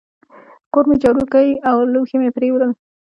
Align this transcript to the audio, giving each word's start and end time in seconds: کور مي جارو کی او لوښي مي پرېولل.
کور 0.71 0.85
مي 0.89 0.95
جارو 1.03 1.23
کی 1.33 1.47
او 1.69 1.77
لوښي 1.93 2.17
مي 2.21 2.29
پرېولل. 2.37 2.71